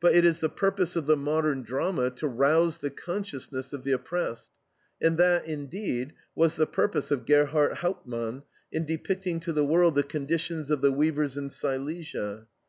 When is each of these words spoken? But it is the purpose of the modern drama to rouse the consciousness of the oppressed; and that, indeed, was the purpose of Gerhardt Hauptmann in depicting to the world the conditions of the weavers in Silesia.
But 0.00 0.14
it 0.14 0.24
is 0.24 0.38
the 0.38 0.48
purpose 0.48 0.94
of 0.94 1.06
the 1.06 1.16
modern 1.16 1.64
drama 1.64 2.10
to 2.12 2.28
rouse 2.28 2.78
the 2.78 2.88
consciousness 2.88 3.72
of 3.72 3.82
the 3.82 3.90
oppressed; 3.90 4.52
and 5.02 5.18
that, 5.18 5.44
indeed, 5.44 6.12
was 6.36 6.54
the 6.54 6.68
purpose 6.68 7.10
of 7.10 7.26
Gerhardt 7.26 7.78
Hauptmann 7.78 8.44
in 8.70 8.84
depicting 8.84 9.40
to 9.40 9.52
the 9.52 9.64
world 9.66 9.96
the 9.96 10.04
conditions 10.04 10.70
of 10.70 10.82
the 10.82 10.92
weavers 10.92 11.36
in 11.36 11.50
Silesia. 11.50 12.46